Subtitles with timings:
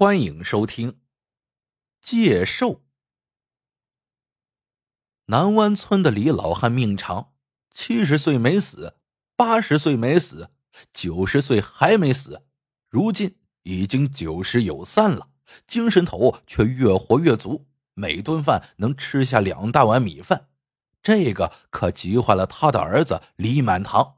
[0.00, 0.98] 欢迎收听
[2.00, 2.80] 借寿。
[5.26, 7.34] 南湾村的李老汉命长，
[7.70, 8.96] 七十岁没死，
[9.36, 10.48] 八十岁没死，
[10.90, 12.46] 九十岁还没死，
[12.88, 15.28] 如今已经九十有三了，
[15.66, 20.48] 精神头却越活越足，每顿饭能吃下两大碗米饭，
[21.02, 24.16] 这个可急坏了他的儿子李满堂。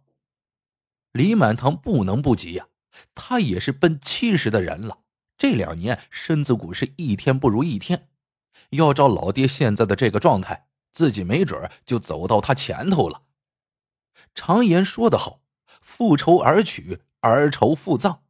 [1.11, 2.69] 李满堂不能不急呀，
[3.17, 5.02] 他也是奔七十的人了。
[5.43, 8.09] 这两年身子骨是一天不如一天，
[8.71, 13.23] 要照老爹现在的这个状态，自己没准就走到他前头了。
[14.37, 15.41] 常言说得好
[15.83, 18.23] ，“复仇而娶，儿仇父葬。”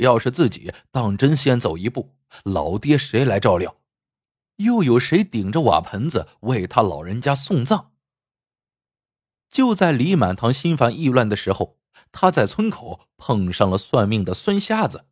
[0.00, 2.14] 要是自己当真先走一步，
[2.44, 3.76] 老爹谁来照料？
[4.56, 7.88] 又有谁顶着瓦盆子为他老人家送葬？
[9.50, 11.76] 就在李满堂心烦意乱的时候，
[12.10, 15.04] 他在村口碰上了算命的孙瞎子。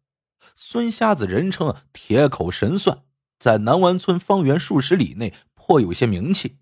[0.55, 3.05] 孙瞎子人称铁口神算，
[3.39, 6.59] 在南湾村方圆数十里内颇有些名气。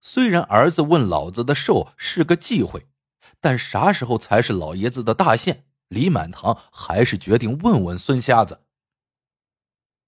[0.00, 2.86] 虽然儿子问老子的寿是个忌讳，
[3.40, 5.64] 但啥时候才是老爷子的大限？
[5.88, 8.62] 李满堂还是决定问问孙瞎子。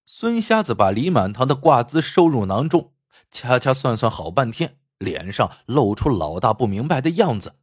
[0.07, 2.93] 孙瞎子把李满堂的卦资收入囊中，
[3.31, 7.55] 掐掐算算好半天，脸上露出老大不明白的样子。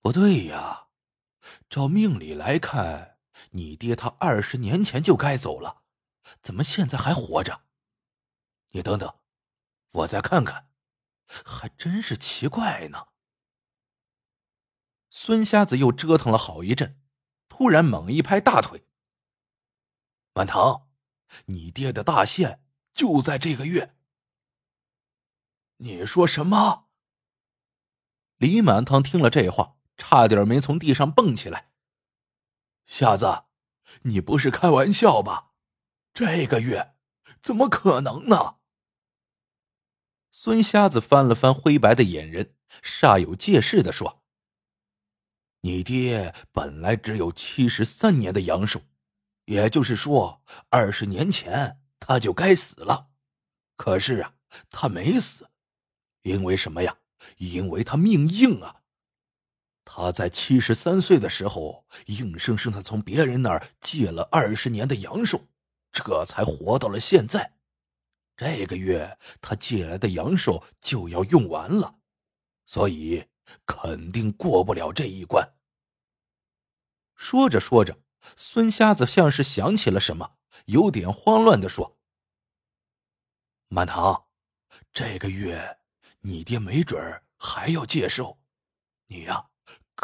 [0.00, 0.88] 不对呀，
[1.68, 3.13] 照命理来看。
[3.50, 5.82] 你爹他二十年前就该走了，
[6.42, 7.62] 怎么现在还活着？
[8.70, 9.20] 你等等，
[9.90, 10.68] 我再看看，
[11.26, 13.08] 还真是奇怪呢。
[15.10, 17.00] 孙瞎子又折腾了好一阵，
[17.48, 18.88] 突然猛一拍大腿
[20.34, 20.88] ：“满堂，
[21.46, 23.96] 你爹的大限就在这个月。”
[25.78, 26.88] 你说什么？
[28.36, 31.70] 李满堂听了这话，差点没从地上蹦起来。
[32.86, 33.44] 瞎子，
[34.02, 35.52] 你不是开玩笑吧？
[36.12, 36.94] 这个月
[37.42, 38.56] 怎么可能呢？
[40.30, 44.22] 孙瞎子翻了翻灰白的眼仁，煞有介事的说
[45.62, 48.82] ：“你爹本来只有七十三年的阳寿，
[49.46, 53.10] 也就是说，二十年前他就该死了。
[53.76, 54.34] 可是啊，
[54.70, 55.48] 他没死，
[56.22, 56.98] 因为什么呀？
[57.38, 58.82] 因为他命硬啊。”
[59.86, 65.46] 他在七十三岁的时候，硬生生的从别人那儿借了二十年的阳寿，
[65.92, 67.52] 这才活到了现在。
[68.36, 72.00] 这个月他借来的阳寿就要用完了，
[72.66, 73.26] 所以
[73.66, 75.46] 肯定过不了这一关。
[77.14, 78.00] 说着说着，
[78.36, 81.98] 孙瞎子像是想起了什么，有点慌乱的说
[83.68, 84.26] ：“满堂，
[84.92, 85.78] 这个月
[86.20, 88.38] 你爹没准还要借寿，
[89.06, 89.50] 你呀。”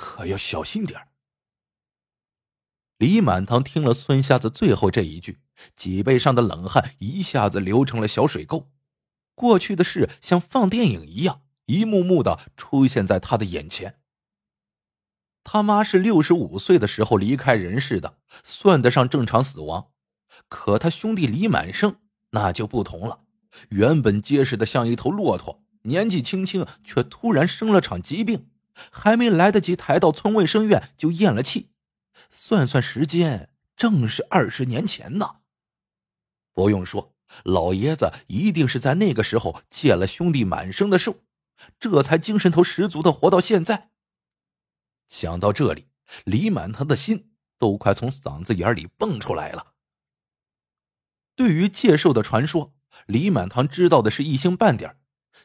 [0.01, 1.09] 可要小心点
[2.97, 5.41] 李满堂听了孙瞎子最后这一句，
[5.77, 8.71] 脊背上的冷汗一下子流成了小水沟。
[9.35, 14.01] 过去的事像放电影一样，一幕幕的出现在他的眼前。
[15.45, 19.91] 他妈是六十五岁的时候离开人世的，算得上正常死亡。
[20.49, 21.97] 可他兄弟李满胜
[22.31, 23.25] 那就不同了，
[23.69, 28.47] 原本结实的像一头骆驼，年纪轻轻却突然生了场疾病。
[28.91, 31.71] 还没来得及抬到村卫生院，就咽了气。
[32.31, 35.37] 算算时间，正是二十年前呢。
[36.53, 37.15] 不用说，
[37.45, 41.17] 老爷子一定是在那个时候借了兄弟满生的寿，
[41.79, 43.91] 这才精神头十足的活到现在。
[45.09, 45.89] 想到这里，
[46.25, 49.75] 李满堂的心都快从嗓子眼里蹦出来了。
[51.35, 52.75] 对于借寿的传说，
[53.07, 54.99] 李满堂知道的是一星半点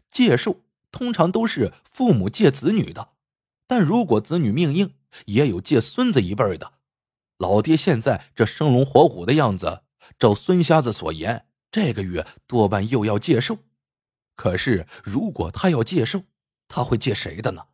[0.10, 3.15] 借寿通常都是父母借子女的。
[3.68, 4.94] 但如果子女命硬，
[5.26, 6.74] 也有借孙子一辈的。
[7.38, 9.84] 老爹现在这生龙活虎的样子，
[10.18, 13.58] 照孙瞎子所言，这个月多半又要借寿。
[14.36, 16.24] 可是，如果他要借寿，
[16.68, 17.66] 他会借谁的呢？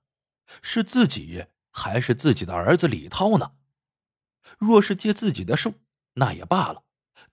[0.61, 3.51] 是自己，还是自己的儿子李涛呢？
[4.57, 5.73] 若是借自己的寿，
[6.15, 6.83] 那也罢了；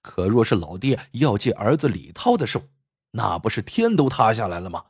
[0.03, 2.69] 可若是老爹要借儿子李涛的寿，
[3.13, 4.87] 那不是天都塌下来了吗？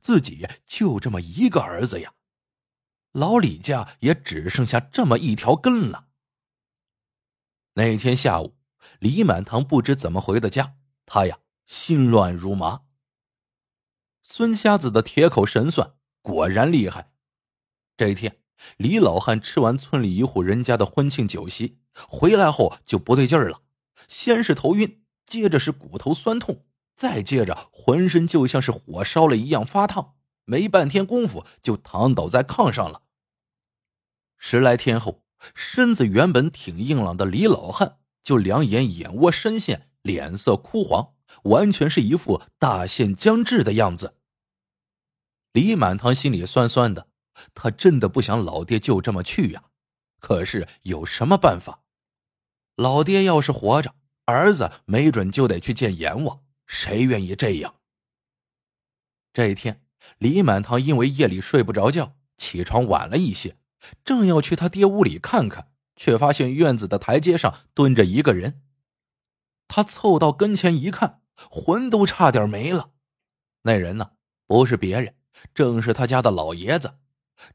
[0.00, 2.12] 自己就这么一个儿子呀！
[3.16, 6.08] 老李家也只剩下这么一条根了。
[7.72, 8.58] 那天下午，
[8.98, 10.74] 李满堂不知怎么回的家，
[11.06, 12.82] 他呀心乱如麻。
[14.22, 17.10] 孙瞎子的铁口神算果然厉害。
[17.96, 18.42] 这一天，
[18.76, 23.62] 李老汉吃完村里一户人家的婚庆酒席，回来后就不对劲儿了，
[24.08, 33.04] 先是头晕，接着是骨头酸痛，再接着浑身就像是火烧了一样发烫，没半天功夫就躺倒在炕上了。
[34.38, 35.22] 十来天后，
[35.54, 44.14] 身子原本挺硬朗的李老汉就两眼眼窝深陷，脸色枯黄，完全是一副大限将至的样子。
[45.52, 47.08] 李满堂心里酸酸的，
[47.54, 49.64] 他真的不想老爹就这么去呀。
[50.18, 51.82] 可是有什么办法？
[52.74, 53.94] 老爹要是活着，
[54.26, 57.76] 儿子没准就得去见阎王，谁愿意这样？
[59.32, 59.82] 这一天，
[60.18, 63.56] 李满堂因为夜里睡不着觉，起床晚了一些，
[64.04, 68.62] 正要去他爹屋里看看，却发现院子的台阶上蹲着一个人。
[69.68, 72.90] 他凑到跟前一看，魂都差点没了。
[73.62, 74.12] 那人呢，
[74.46, 75.14] 不是别人，
[75.52, 76.98] 正是他家的老爷子。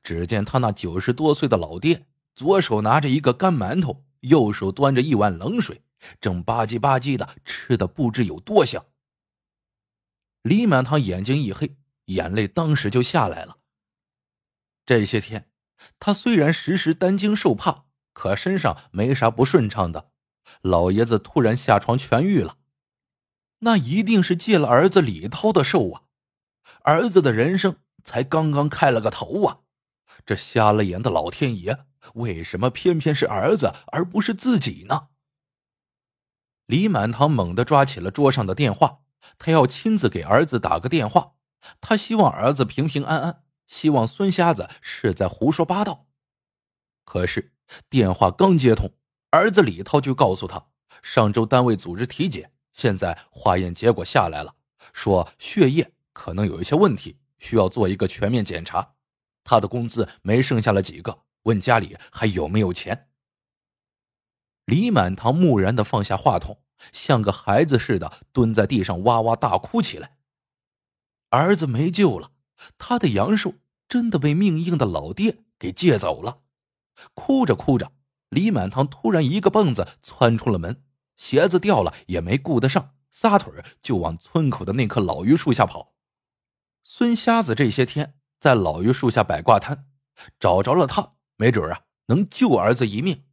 [0.04, 2.06] 只见他那九十多岁的老爹，
[2.36, 5.82] 左手拿着一个干馒头，右手端着一碗冷水，
[6.20, 8.86] 正吧唧吧唧的吃的不知有多香。
[10.44, 13.58] 李满堂眼睛一黑，眼泪当时就下来了。
[14.86, 15.50] 这些天，
[16.00, 20.12] 他虽然时时担惊受怕，可身上没啥不顺畅的。
[20.62, 22.58] 老爷子突然下床痊愈了，
[23.60, 26.04] 那一定是借了儿子李涛的寿啊！
[26.84, 29.60] 儿子的人生才刚刚开了个头啊！
[30.26, 31.86] 这瞎了眼的老天爷，
[32.16, 35.08] 为什么偏偏是儿子而不是自己呢？
[36.66, 39.00] 李满堂猛地抓起了桌上的电话。
[39.38, 41.34] 他要亲自给儿子打个电话，
[41.80, 46.06] 他希望儿子平平安安，希望孙瞎子是在胡说八道。
[47.06, 47.54] 可是
[47.90, 48.92] 电话刚接通，
[49.30, 50.68] 儿子李涛就告诉他，
[51.02, 54.56] 上周单位组织体检，现在化验结果下来了，
[54.92, 58.96] 说血液可能有一些问题，需要做一个全面检查。
[59.46, 63.08] 他的工资没剩下了几个，问家里还有没有钱。
[64.66, 66.62] 李满堂木然的放下话筒。
[66.92, 70.18] 像个孩子似的蹲在地上哇哇大哭起来。
[71.30, 72.32] 儿子没救了，
[72.80, 73.54] 他的阳寿
[73.92, 76.44] 真的被命硬的老爹给借走了。
[77.14, 77.92] 哭着哭着，
[78.30, 80.86] 李满堂突然一个蹦子窜出了门，
[81.18, 83.52] 鞋子掉了也没顾得上，撒腿
[83.82, 85.94] 就往村口的那棵老榆树下跑。
[86.86, 89.90] 孙瞎子这些天在老榆树下摆卦摊，
[90.40, 93.26] 找着了他，没准啊能救儿子一命。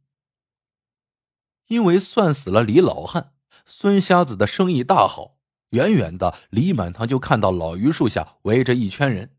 [1.67, 3.31] 因为算死了李老汉。
[3.65, 5.37] 孙瞎子的生意大好，
[5.69, 9.37] 远远的李满堂就看到老榆树下围着一圈人，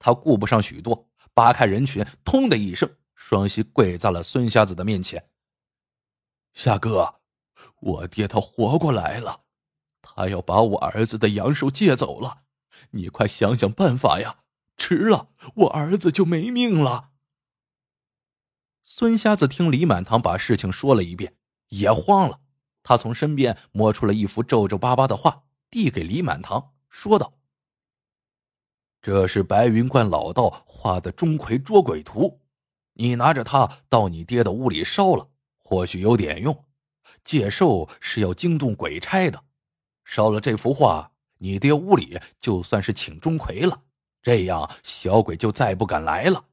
[0.00, 5.30] 他顾不上许多，扒开人群，通的一声，双膝跪在了孙瞎子的面前。
[6.54, 7.20] 瞎哥，
[7.80, 9.42] 我爹他活过来了，
[10.02, 12.38] 他要把我儿子的阳寿借走了，
[12.90, 14.38] 你快想想办法呀！
[14.76, 17.10] 迟了，我儿子就没命了。
[18.82, 21.36] 孙瞎子听李满堂把事情说了一遍，
[21.68, 22.40] 也慌了。
[22.82, 27.34] 他从身边摸出了一幅皱皱巴巴的画，递给李满堂，说道
[29.02, 32.40] ：“这是白云观老道画的钟馗捉鬼图，
[32.94, 36.64] 你拿着它到你爹的屋里烧了，或许有点用。
[37.24, 39.42] 借寿是要惊动鬼差的，
[40.04, 43.82] 烧了这幅画，你爹屋里就算是请钟馗了，
[44.22, 46.44] 这样小鬼就再不敢来了。”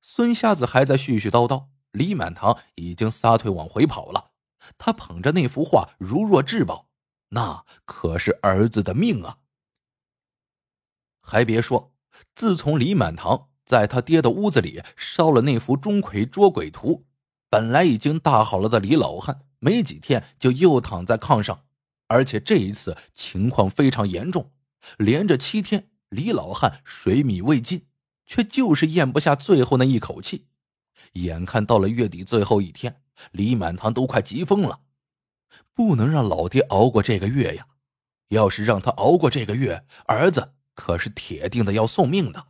[0.00, 4.30] 孙瞎子还在絮絮叨叨，李满堂已经撒腿往回跑了。
[4.78, 6.88] 他捧着那幅画如若至宝，
[7.28, 9.38] 那可是儿子的命啊！
[11.22, 11.94] 还别说，
[12.34, 17.06] 自从李满堂在他爹的屋子里烧了那幅钟馗捉鬼图，
[17.48, 21.64] 本来已经大好了的李老汉，没几天就又躺在炕上，
[22.08, 24.50] 而且这一次情况非常严重，
[24.98, 27.86] 连着七天，李老汉水米未进，
[28.26, 30.48] 却就是咽不下最后那一口气。
[31.14, 32.98] 眼看到了月底最后一天。
[33.30, 34.80] 李满堂都快急疯了，
[35.74, 37.66] 不能让老爹熬过这个月呀！
[38.28, 42.48] 要是让他熬过这个月，儿子可是铁定的要送命的。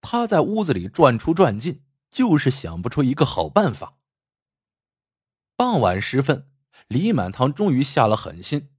[0.00, 3.98] 他在屋子里转出转进，就是想不出一个好办法。
[5.56, 6.48] 傍晚时分，
[6.86, 8.70] 李满堂终于下了狠心，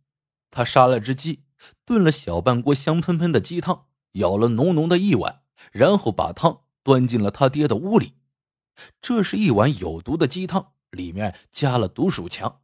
[0.51, 1.43] 他杀了只鸡，
[1.84, 5.41] 炖了小半锅香喷喷的鸡汤，舀了浓浓的一碗，
[5.72, 8.13] 然后把汤端进了他爹的屋里。
[9.01, 12.62] 这是一碗有毒的鸡汤，里面加了毒鼠强。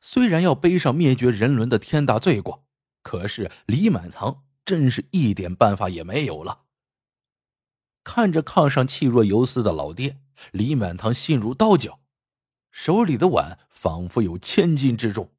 [0.00, 2.66] 虽然要背上灭绝人伦的天大罪过，
[3.02, 6.66] 可是李满堂真是一点办法也没有了。
[8.04, 10.20] 看着炕上气若游丝的老爹，
[10.52, 12.00] 李满堂心如刀绞，
[12.70, 15.32] 手里的碗仿佛有千斤之重。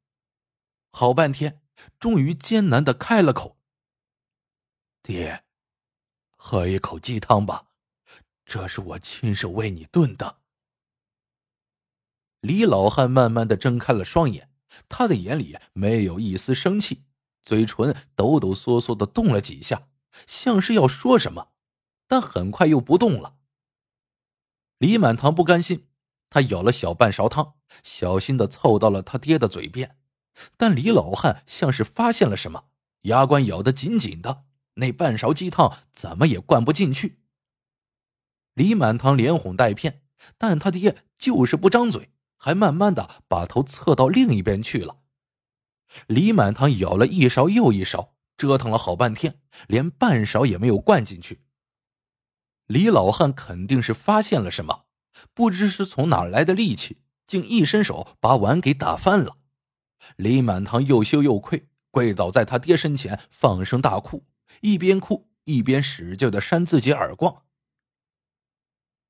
[0.90, 1.62] 好半天，
[2.00, 3.56] 终于艰难的开了口
[5.00, 5.44] ：“爹，
[6.36, 7.68] 喝一口鸡汤吧。”
[8.44, 10.40] 这是我亲手为你炖的。
[12.40, 14.50] 李老汉慢慢的睁开了双眼，
[14.88, 17.04] 他的眼里没有一丝生气，
[17.50, 19.88] 嘴唇抖抖嗦嗦的动了几下，
[20.24, 21.48] 像是要说什么，
[22.06, 23.38] 但很快又不动了。
[24.78, 25.88] 李满堂不甘心，
[26.28, 29.96] 他舀了小半勺汤，小心的凑到了他爹的嘴边，
[30.56, 32.66] 但李老汉像是发现了什么，
[33.00, 37.18] 牙关咬得紧紧的，那半勺鸡汤怎么也灌不进去。
[38.54, 40.04] 李满堂连哄带骗，
[40.38, 44.99] 但他爹就是不张嘴，还慢慢的把头侧到另一边去了。
[46.06, 51.40] 李满堂舀了一勺又一勺，折腾了好半天，连半勺也没有灌进去。
[52.66, 54.84] 李老汉肯定是发现了什么，
[55.34, 59.38] 不知是从哪来的力气，竟一伸手把碗给打翻了。
[60.16, 64.24] 李满堂又羞又愧，跪倒在他爹身前，放声大哭，
[64.60, 67.42] 一边哭一边使劲的扇自己耳光。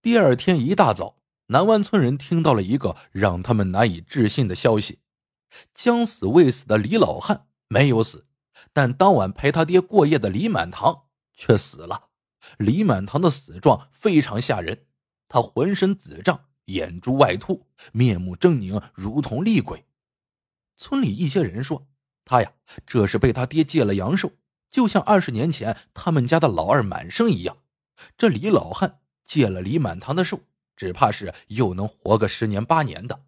[0.01, 1.19] 第二天一大早，
[1.49, 5.01] 南湾村人听到了一个让他们难以置信的消息。
[5.75, 8.27] 将死未死的李老汉没有死，
[8.73, 12.09] 但当晚陪他爹过夜的李满堂却死了。
[12.59, 14.87] 李满堂的死状非常吓人，
[15.29, 19.85] 他浑身紫胀，眼珠外凸，面目狰狞，如同厉鬼。
[20.77, 21.87] 村里一些人说，
[22.25, 22.53] 他呀，
[22.87, 24.33] 这是被他爹借了阳寿，
[24.71, 27.59] 就像二十年前他们家的老二满生一样。
[28.17, 30.41] 这李老汉借了李满堂的寿，
[30.75, 33.27] 只怕是又能活个十年八年的。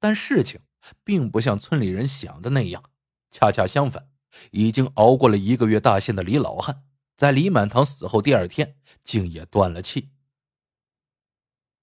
[0.00, 0.60] 但事情。
[1.04, 2.90] 并不像村里人想的那样，
[3.30, 4.08] 恰恰相反，
[4.50, 6.84] 已经熬过了一个月大限的李老汉，
[7.16, 10.10] 在李满堂死后第二天，竟也断了气。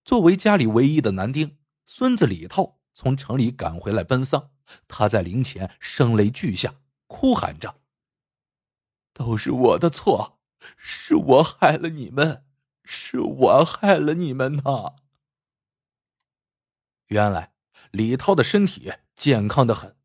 [0.03, 4.51] 作为家里唯一的男丁，孙子李涛从城里赶回来奔丧，
[4.87, 6.75] 他在灵前声泪俱下，
[7.07, 7.79] 哭喊着
[9.13, 10.39] ：“都是我的错，
[10.77, 12.43] 是我害了你们，
[12.83, 14.95] 是我害了你们呐！”
[17.07, 17.53] 原来。
[17.91, 19.95] 李涛的身体健康的很，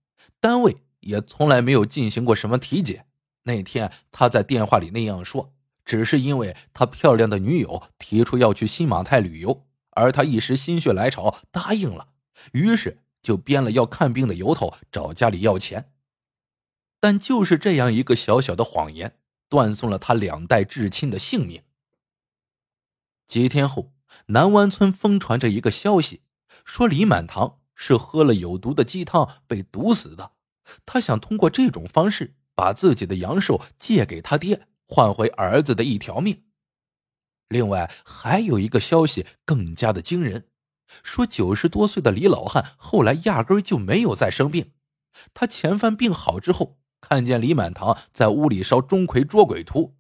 [0.41, 3.07] 单位也从来没有进行过什么体检。
[3.45, 5.53] 那天他在电话里那样说，
[5.85, 12.09] 只是因为他漂亮的女友提出要去新马泰旅游，而他一时心血来潮答应了，
[12.53, 15.91] 于是就编了要看病的由头找家里要钱。
[17.01, 19.19] 但就是这样一个小小的谎言，
[19.51, 21.63] 断送了他两代至亲的性命。
[23.27, 23.93] 几天后，
[24.29, 26.23] 南湾村疯传着一个消息，
[26.65, 27.61] 说李满堂。
[27.87, 30.31] 是喝了有毒的鸡汤被毒死的，
[30.87, 36.45] 他想通过这种方式把自己的阳寿借给他爹，换回儿子的一条命。
[37.49, 40.47] 另外还有一个消息更加的惊人，
[41.03, 44.73] 说九十多岁的李老汉后来压根就没有再生病，
[45.35, 49.95] 他前番病好之后，看见李满堂在屋里烧钟馗捉鬼图，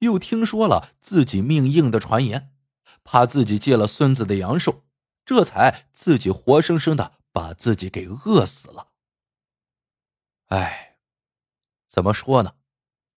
[0.00, 2.50] 又听说了自己命硬的传言，
[3.04, 4.82] 怕自己借了孙子的阳寿。
[5.24, 8.92] 这才自己活生生的把自己给饿死了。
[10.46, 10.98] 哎，
[11.88, 12.56] 怎么说呢？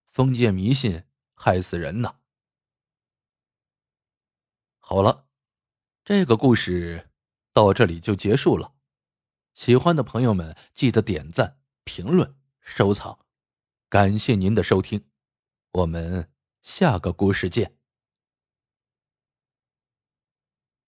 [0.06, 1.04] 封建迷信
[1.36, 2.16] 害死人呐！
[4.80, 5.28] 好了，
[6.04, 7.12] 这个故事
[7.54, 8.74] 到这里就结束了。
[9.54, 13.20] 喜欢的朋友们记得点赞、评论、收藏，
[13.90, 15.08] 感谢您的收听，
[15.72, 17.77] 我们下个故事见。